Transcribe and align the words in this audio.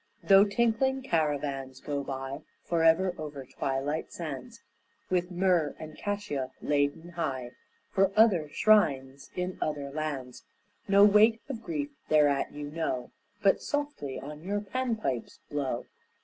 Though 0.23 0.45
tinkling 0.45 1.03
caravans 1.03 1.79
go 1.79 2.03
by 2.03 2.41
Forever 2.63 3.13
over 3.19 3.45
twilight 3.45 4.11
sands, 4.11 4.63
With 5.11 5.29
myrrh 5.29 5.75
and 5.77 5.95
cassia 5.95 6.49
laden 6.59 7.09
high 7.11 7.51
For 7.91 8.11
other 8.17 8.49
shrines 8.49 9.29
in 9.35 9.59
other 9.61 9.91
lands, 9.91 10.43
No 10.87 11.05
weight 11.05 11.39
of 11.49 11.61
grief 11.61 11.91
thereat 12.09 12.51
you 12.51 12.71
know, 12.71 13.11
But 13.43 13.61
softly 13.61 14.19
on 14.19 14.41
your 14.41 14.61
pan 14.61 14.95
pipes 14.95 15.39
blow. 15.51 15.85